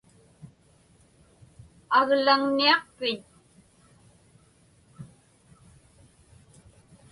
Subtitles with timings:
[1.99, 3.19] Aglaŋniaqpiñ?